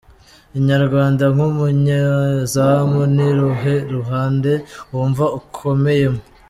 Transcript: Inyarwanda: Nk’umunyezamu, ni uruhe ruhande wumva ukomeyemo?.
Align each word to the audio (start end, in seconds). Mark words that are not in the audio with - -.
Inyarwanda: 0.57 1.23
Nk’umunyezamu, 1.33 2.99
ni 3.15 3.23
uruhe 3.31 3.75
ruhande 3.95 4.51
wumva 4.91 5.25
ukomeyemo?. 5.39 6.21